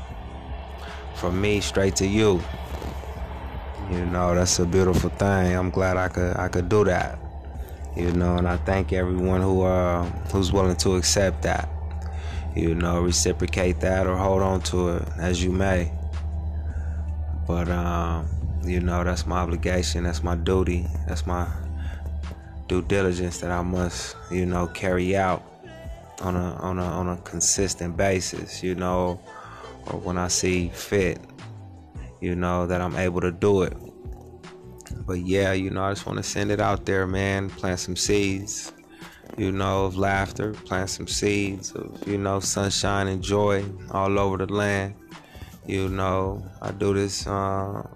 [1.15, 2.41] From me straight to you.
[3.91, 5.55] You know, that's a beautiful thing.
[5.55, 7.19] I'm glad I could I could do that.
[7.95, 11.69] You know, and I thank everyone who uh who's willing to accept that.
[12.55, 15.91] You know, reciprocate that or hold on to it as you may.
[17.47, 18.27] But um,
[18.63, 21.47] you know, that's my obligation, that's my duty, that's my
[22.67, 25.43] due diligence that I must, you know, carry out
[26.21, 29.19] on a on a on a consistent basis, you know,
[29.87, 31.19] or when I see fit,
[32.25, 33.77] you know, that I'm able to do it.
[35.05, 37.95] But yeah, you know, I just want to send it out there, man, plant some
[37.95, 38.73] seeds,
[39.37, 44.37] you know, of laughter, plant some seeds of, you know, sunshine and joy all over
[44.37, 44.95] the land.
[45.67, 47.87] You know, I do this uh,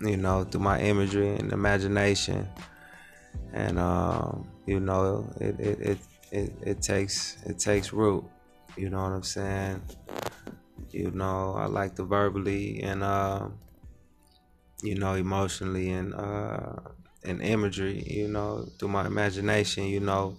[0.00, 2.48] you know, through my imagery and imagination.
[3.52, 5.98] And um, you know it, it, it,
[6.32, 8.24] it, it takes it takes root.
[8.76, 9.82] You know what i'm saying
[10.92, 13.48] you know i like to verbally and uh,
[14.82, 16.72] you know emotionally and uh,
[17.24, 20.36] and imagery, you know, through my imagination, you know,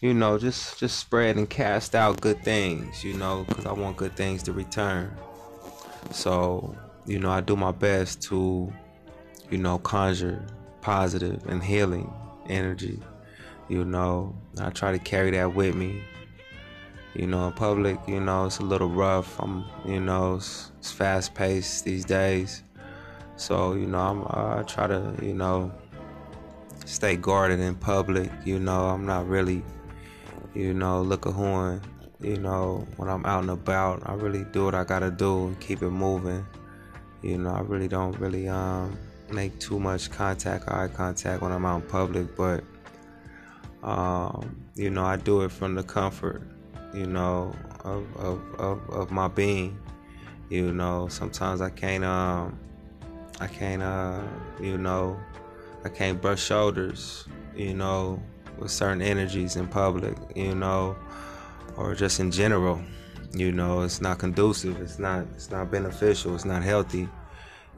[0.00, 3.96] you know, just just spread and cast out good things, you know, because I want
[3.96, 5.16] good things to return.
[6.10, 6.76] So,
[7.06, 8.72] you know, I do my best to,
[9.50, 10.44] you know, conjure
[10.80, 12.12] positive and healing
[12.48, 13.00] energy.
[13.68, 16.02] You know, I try to carry that with me.
[17.14, 19.38] You know, in public, you know, it's a little rough.
[19.40, 22.62] I'm, you know, it's, it's fast paced these days.
[23.36, 25.72] So, you know, I'm, I try to, you know,
[26.84, 28.30] stay guarded in public.
[28.44, 29.62] You know, I'm not really,
[30.54, 31.82] you know, look a horn.
[32.20, 35.58] You know, when I'm out and about, I really do what I gotta do and
[35.60, 36.46] keep it moving.
[37.22, 38.98] You know, I really don't really um,
[39.30, 42.62] make too much contact, eye contact when I'm out in public, but
[43.82, 46.42] um, you know, I do it from the comfort,
[46.92, 49.78] you know, of, of, of, of my being.
[50.48, 52.58] You know, sometimes I can't um
[53.40, 54.22] I can't uh
[54.60, 55.18] you know
[55.84, 58.20] I can't brush shoulders, you know,
[58.58, 60.96] with certain energies in public, you know,
[61.76, 62.82] or just in general.
[63.32, 67.08] You know, it's not conducive, it's not it's not beneficial, it's not healthy.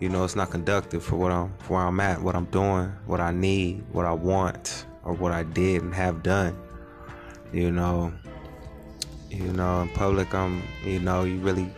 [0.01, 2.91] You know, it's not conductive for what I'm for where I'm at, what I'm doing,
[3.07, 6.57] what I need, what I want, or what I did and have done.
[7.53, 8.15] You know.
[9.33, 11.71] You know, in public I'm you know, you really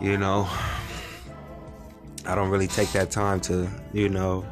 [0.00, 0.48] you know
[2.28, 4.44] I don't really take that time to, you know,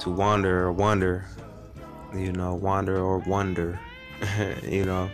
[0.00, 1.24] to wander or wonder,
[2.12, 3.78] you know, wander or wonder.
[4.68, 5.08] you know,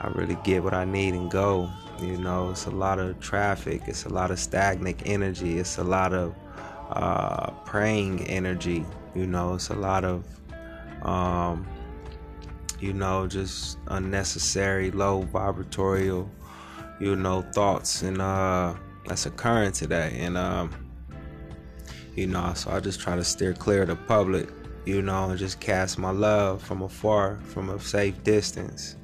[0.00, 1.68] I really get what I need and go.
[2.00, 5.84] You know, it's a lot of traffic, it's a lot of stagnant energy, it's a
[5.84, 6.34] lot of
[6.88, 8.86] uh, praying energy.
[9.14, 10.24] You know, it's a lot of,
[11.02, 11.66] um,
[12.82, 16.28] you know, just unnecessary low vibratorial,
[17.00, 18.74] you know, thoughts and uh,
[19.06, 20.18] that's occurring today.
[20.20, 20.82] And um,
[22.14, 22.52] you know.
[22.54, 24.48] So I just try to steer clear of the public,
[24.84, 28.96] you know, and just cast my love from afar, from a safe distance,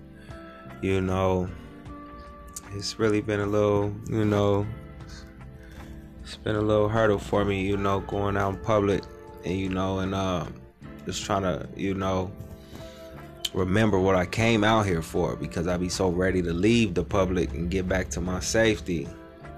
[0.82, 1.48] you know.
[2.74, 4.66] It's really been a little, you know,
[6.22, 9.02] it's been a little hurdle for me, you know, going out in public,
[9.44, 10.44] and you know, and uh,
[11.06, 12.30] just trying to, you know,
[13.54, 17.04] remember what I came out here for because I be so ready to leave the
[17.04, 19.08] public and get back to my safety.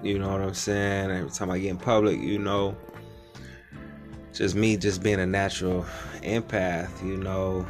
[0.03, 1.11] You know what I'm saying?
[1.11, 2.77] Every time I get in public, you know,
[4.33, 5.85] just me just being a natural
[6.23, 7.67] empath, you know,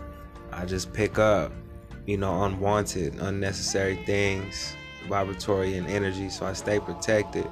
[0.53, 1.53] I just pick up,
[2.07, 4.75] you know, unwanted, unnecessary things,
[5.09, 7.49] vibratory and energy, so I stay protected.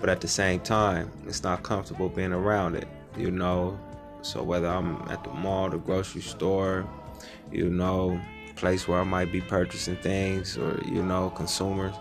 [0.00, 3.78] But at the same time, it's not comfortable being around it, you know.
[4.22, 6.86] So whether I'm at the mall, the grocery store,
[7.52, 8.20] you know,
[8.56, 11.94] place where I might be purchasing things or, you know, consumers,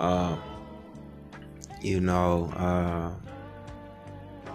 [0.00, 0.36] uh,
[1.80, 3.10] you know, uh,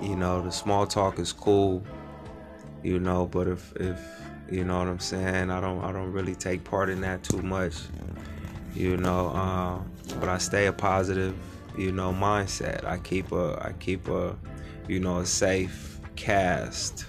[0.01, 1.83] you know the small talk is cool
[2.83, 3.99] you know but if if
[4.49, 5.51] you know what i'm saying?
[5.51, 7.75] I don't i don't really take part in that too much
[8.73, 11.35] you know um, but i stay a positive
[11.77, 12.83] you know mindset.
[12.83, 14.35] I keep a i keep a
[14.87, 17.05] you know a safe cast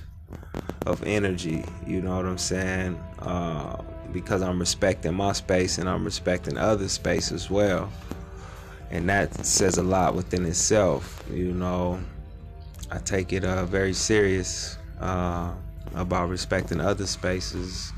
[0.86, 2.98] of energy you know what i'm saying?
[3.20, 3.80] Uh,
[4.12, 7.90] because i'm respecting my space and i'm respecting other space as well.
[8.92, 12.00] And that says a lot within itself you know?
[12.90, 15.52] I take it uh, very serious uh,
[15.94, 17.92] about respecting other spaces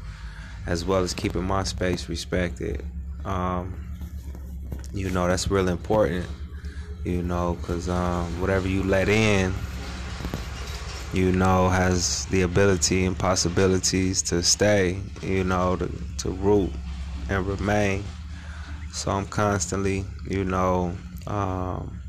[0.67, 2.85] as well as keeping my space respected.
[3.25, 3.75] Um,
[4.93, 6.27] you know, that's real important,
[7.05, 9.55] you know, because um, whatever you let in,
[11.13, 16.73] you know, has the ability and possibilities to stay, you know, to, to root
[17.29, 18.05] and remain.
[18.93, 20.97] So I'm constantly, you know,
[21.27, 22.01] um,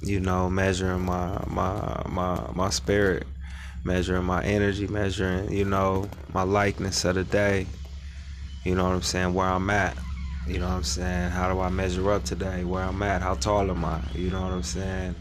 [0.00, 3.26] you know, measuring my my my my spirit,
[3.84, 7.66] measuring my energy, measuring, you know, my likeness of the day.
[8.64, 9.34] You know what I'm saying?
[9.34, 9.96] Where I'm at.
[10.46, 11.30] You know what I'm saying?
[11.30, 12.64] How do I measure up today?
[12.64, 13.22] Where I'm at?
[13.22, 14.00] How tall am I?
[14.14, 15.14] You know what I'm saying?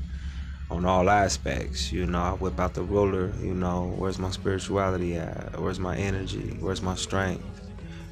[0.72, 5.18] On all aspects, you know, I whip out the ruler, you know, where's my spirituality
[5.18, 5.60] at?
[5.60, 6.58] Where's my energy?
[6.60, 7.44] Where's my strength?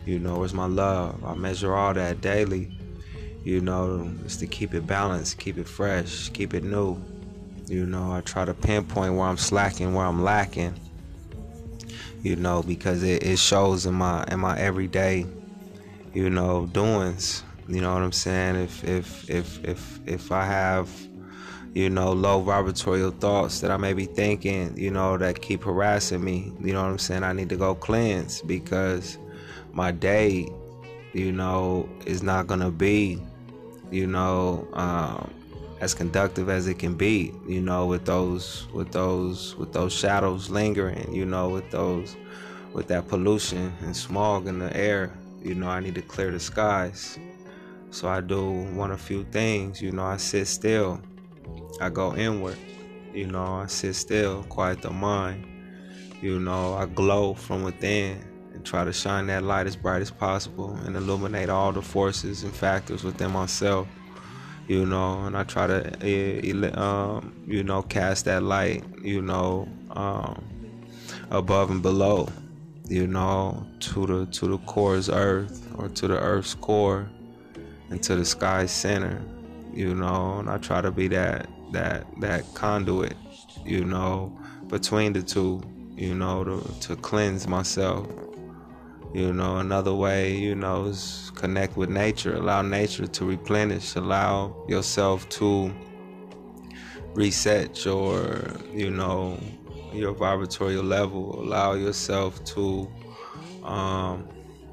[0.05, 1.23] You know, where's my love?
[1.23, 2.71] I measure all that daily
[3.43, 7.01] you know, is to keep it balanced, keep it fresh, keep it new.
[7.67, 10.73] You know, I try to pinpoint where I'm slacking, where I'm lacking.
[12.21, 15.25] You know, because it, it shows in my in my everyday,
[16.13, 17.43] you know, doings.
[17.67, 18.55] You know what I'm saying?
[18.57, 20.89] If if if if if I have,
[21.73, 26.23] you know, low vibratorial thoughts that I may be thinking, you know, that keep harassing
[26.23, 27.23] me, you know what I'm saying?
[27.23, 29.17] I need to go cleanse because
[29.73, 30.47] my day,
[31.13, 33.21] you know, is not gonna be
[33.91, 35.33] you know, um,
[35.81, 40.49] as conductive as it can be, you know, with those with those with those shadows
[40.49, 42.15] lingering, you know, with those
[42.73, 45.11] with that pollution and smog in the air,
[45.41, 47.17] you know, I need to clear the skies.
[47.91, 51.01] So I do one of few things, you know, I sit still.
[51.81, 52.57] I go inward.
[53.13, 55.45] You know, I sit still, quiet the mind.
[56.21, 58.19] You know, I glow from within
[58.53, 62.43] and try to shine that light as bright as possible and illuminate all the forces
[62.43, 63.87] and factors within myself
[64.69, 70.45] you know, and I try to, um, you know, cast that light, you know, um,
[71.31, 72.29] above and below,
[72.87, 77.09] you know, to the to the core's earth or to the earth's core,
[77.89, 79.19] and to the sky's center,
[79.73, 83.15] you know, and I try to be that that that conduit,
[83.65, 85.61] you know, between the two,
[85.95, 88.07] you know, to to cleanse myself.
[89.13, 94.55] You know, another way, you know, is connect with nature, allow nature to replenish, allow
[94.67, 95.73] yourself to
[97.15, 98.39] reset your,
[98.71, 99.39] you know,
[99.91, 102.87] your vibratory level, allow yourself to
[103.63, 104.27] um,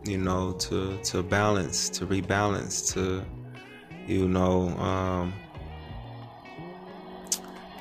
[0.05, 3.25] you know, to to balance, to rebalance, to
[4.07, 5.35] you know, um,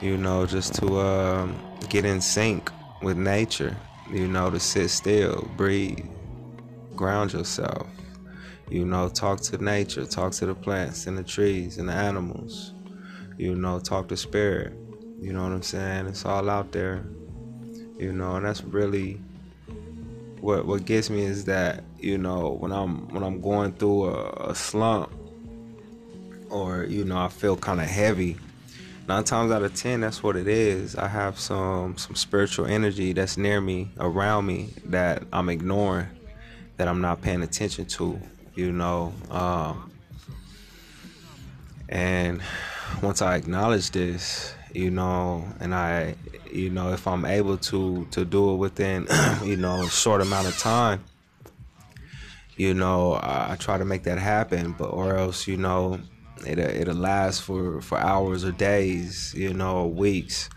[0.02, 1.60] you know, just to um,
[1.90, 2.72] get in sync
[3.02, 3.76] with nature,
[4.12, 6.06] you know, to sit still, breathe,
[6.96, 7.88] ground yourself.
[8.70, 12.74] You know, talk to nature, talk to the plants and the trees and the animals.
[13.38, 14.74] You know, talk to spirit.
[15.20, 16.08] You know what I'm saying?
[16.08, 17.06] It's all out there.
[17.98, 19.22] You know, and that's really
[20.42, 24.50] what what gets me is that you know when I'm when I'm going through a,
[24.50, 25.12] a slump
[26.50, 28.38] or you know I feel kind of heavy.
[29.08, 30.96] Nine times out of ten, that's what it is.
[30.96, 36.08] I have some some spiritual energy that's near me, around me, that I'm ignoring,
[36.78, 38.20] that I'm not paying attention to
[38.56, 39.14] you know.
[39.30, 39.92] Um,
[41.90, 42.42] and
[43.02, 46.16] once I acknowledge this, you know, and I,
[46.52, 49.08] you know, if I'm able to to do it within,
[49.44, 51.04] you know, a short amount of time,
[52.58, 54.74] you know, I, I try to make that happen.
[54.78, 56.00] But or else, you know,
[56.46, 60.50] it it'll last for for hours or days, you know, weeks,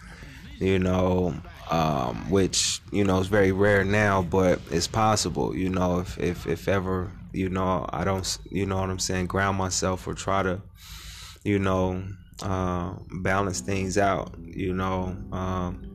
[0.59, 1.35] you know
[1.71, 5.55] um, which you know is very rare now, but it's possible.
[5.55, 9.27] You know, if if if ever you know I don't, you know what I'm saying,
[9.27, 10.63] ground myself or try to,
[11.45, 12.03] you know,
[12.43, 14.35] uh, balance things out.
[14.43, 15.88] You know, um,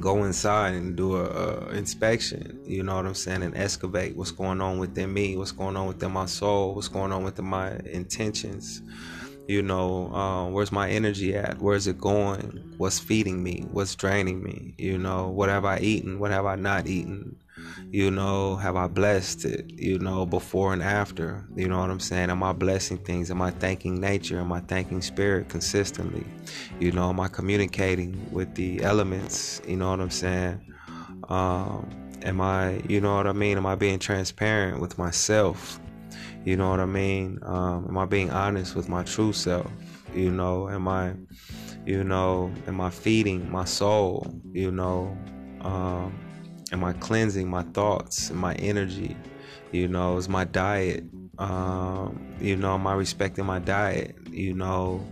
[0.00, 2.60] go inside and do a, a, inspection.
[2.64, 5.86] You know what I'm saying, and excavate what's going on within me, what's going on
[5.86, 8.82] within my soul, what's going on within my intentions.
[9.48, 11.58] You know uh, where's my energy at?
[11.60, 12.74] Where's it going?
[12.76, 13.66] What's feeding me?
[13.72, 14.74] What's draining me?
[14.78, 16.20] You know what have i eaten?
[16.20, 17.36] What have i not eaten
[17.90, 21.46] you know have i blessed it you know before and after?
[21.56, 22.30] You know what i'm saying?
[22.30, 23.30] Am i blessing things?
[23.30, 24.38] Am i thanking nature?
[24.40, 26.24] Am i thanking spirit consistently?
[26.78, 29.60] You know am i communicating with the elements?
[29.66, 30.72] You know what i'm saying?
[31.28, 31.88] Um,
[32.22, 33.56] am i you know what i mean?
[33.56, 35.80] Am i being transparent with myself?
[36.44, 37.38] You know what I mean?
[37.42, 39.70] Um, am I being honest with my true self?
[40.14, 41.12] You know, am I,
[41.84, 44.26] you know, am I feeding my soul?
[44.52, 45.16] You know,
[45.60, 46.18] um,
[46.72, 49.16] am I cleansing my thoughts and my energy?
[49.72, 51.04] You know, is my diet?
[51.38, 54.16] Um, you know, I respecting my diet?
[54.30, 55.04] You know,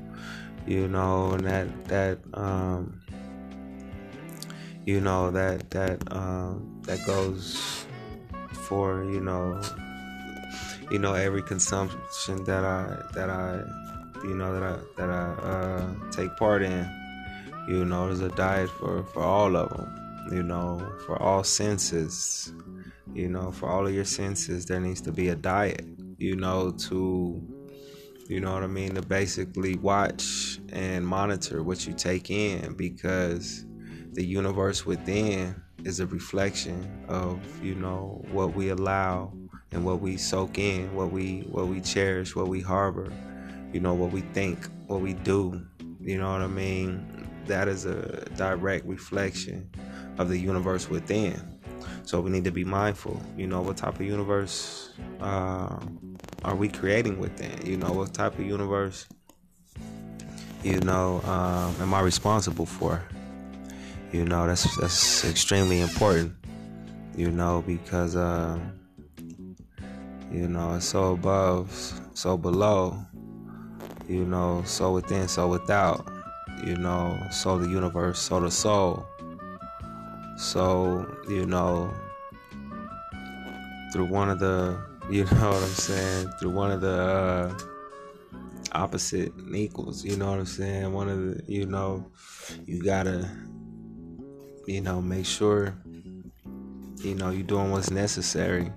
[0.67, 3.01] you know, and that that um,
[4.85, 7.87] you know that that um, that goes
[8.53, 9.61] for you know
[10.91, 13.63] you know every consumption that I that I
[14.25, 16.89] you know that I that I uh, take part in.
[17.69, 19.98] You know, there's a diet for for all of them.
[20.31, 22.53] You know, for all senses.
[23.15, 25.85] You know, for all of your senses, there needs to be a diet.
[26.19, 27.43] You know, to
[28.29, 33.65] you know what I mean, to basically watch and monitor what you take in because
[34.13, 39.33] the universe within is a reflection of you know what we allow
[39.73, 43.11] and what we soak in, what we what we cherish, what we harbor,
[43.73, 45.67] you know, what we think, what we do.
[46.01, 47.27] You know what I mean?
[47.47, 49.71] That is a direct reflection
[50.19, 51.41] of the universe within.
[52.05, 53.21] So we need to be mindful.
[53.37, 54.91] You know, what type of universe
[55.21, 55.79] uh,
[56.45, 57.67] are we creating within?
[57.67, 59.07] You know, what type of universe,
[60.63, 63.03] you know, um, am I responsible for?
[64.13, 66.35] You know, that's that's extremely important.
[67.17, 68.17] You know, because.
[68.17, 68.59] Uh,
[70.31, 71.71] you know, it's so above,
[72.13, 72.99] so below.
[74.09, 76.07] You know, so within, so without.
[76.65, 79.07] You know, so the universe, so the soul.
[80.39, 81.93] So, you know,
[83.93, 84.79] through one of the,
[85.11, 87.59] you know what I'm saying, through one of the uh,
[88.71, 90.05] opposite equals.
[90.05, 90.93] You know what I'm saying?
[90.93, 92.09] One of the, you know,
[92.67, 93.29] you gotta,
[94.69, 95.75] you know, make sure,
[97.03, 98.71] you know, you're doing what's necessary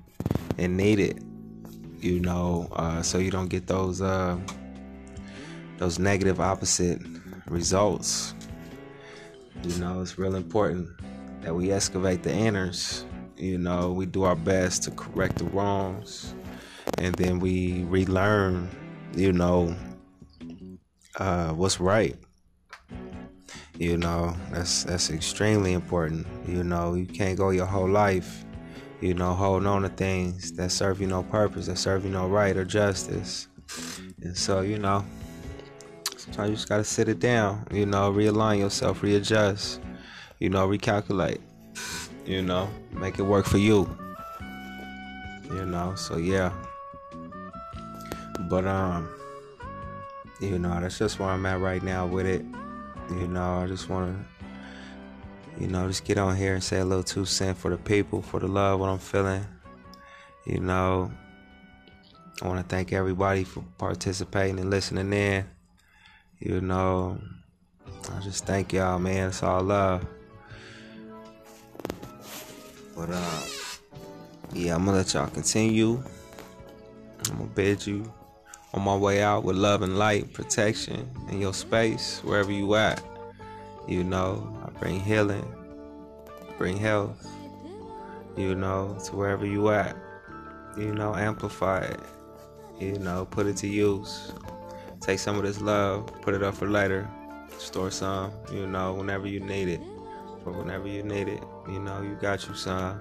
[0.58, 1.24] and needed.
[2.00, 4.36] You know, uh, so you don't get those uh,
[5.78, 7.00] those negative opposite
[7.46, 8.34] results.
[9.64, 10.90] You know, it's real important
[11.42, 13.04] that we excavate the inners.
[13.38, 16.34] You know, we do our best to correct the wrongs,
[16.98, 18.70] and then we relearn.
[19.16, 19.76] You know,
[21.18, 22.16] uh, what's right.
[23.78, 26.28] You know, that's that's extremely important.
[26.48, 28.46] You know, you can't go your whole life,
[29.02, 32.28] you know, holding on to things that serve you no purpose, that serve you no
[32.28, 33.48] right or justice.
[34.22, 35.04] And so, you know,
[36.16, 39.82] sometimes you just gotta sit it down, you know, realign yourself, readjust,
[40.42, 41.40] you know, recalculate,
[42.26, 43.88] you know, make it work for you.
[45.46, 46.52] You know, so yeah.
[48.50, 49.08] But um
[50.40, 52.44] you know, that's just where I'm at right now with it.
[53.12, 56.86] You know, I just want to, you know, just get on here and say a
[56.86, 59.46] little two cent for the people, for the love, what I'm feeling.
[60.48, 61.12] You know,
[62.42, 65.46] I want to thank everybody for participating and listening in.
[66.40, 67.20] You know,
[68.12, 69.28] I just thank y'all, man.
[69.30, 70.04] It's all love.
[73.02, 73.42] But, uh,
[74.54, 76.04] yeah, I'm to let y'all continue.
[77.32, 78.14] I'm to bid you
[78.76, 83.04] on my way out with love and light, protection in your space, wherever you at.
[83.88, 85.44] You know, I bring healing,
[86.60, 87.28] bring health,
[88.38, 89.98] you know, to wherever you at.
[90.78, 92.00] You know, amplify it.
[92.80, 94.32] You know, put it to use.
[95.00, 97.10] Take some of this love, put it up for later.
[97.58, 99.82] Store some, you know, whenever you need it.
[100.44, 103.00] For whenever you need it, you know, you got you some.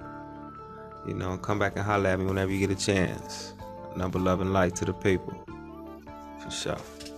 [1.06, 3.54] You know, come back and holler at me whenever you get a chance.
[3.96, 5.34] Number love and light to the people.
[6.42, 7.09] For sure.